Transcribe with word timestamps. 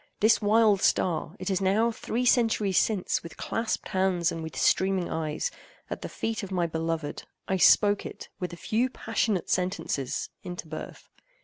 This 0.19 0.41
wild 0.41 0.81
star—it 0.81 1.51
is 1.51 1.61
now 1.61 1.91
three 1.91 2.25
centuries 2.25 2.79
since, 2.79 3.21
with 3.21 3.37
clasped 3.37 3.89
hands, 3.89 4.31
and 4.31 4.41
with 4.41 4.55
streaming 4.57 5.11
eyes, 5.11 5.51
at 5.91 6.01
the 6.01 6.09
feet 6.09 6.41
of 6.41 6.51
my 6.51 6.65
beloved—I 6.65 7.57
spoke 7.57 8.03
it—with 8.03 8.51
a 8.51 8.57
few 8.57 8.89
passionate 8.89 9.51
sentences—into 9.51 10.67
birth. 10.67 11.07